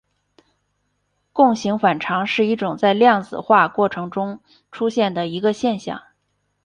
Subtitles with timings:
[1.31, 4.39] 共形反常是一种在量子化过程中
[4.71, 6.01] 出现的一个现象。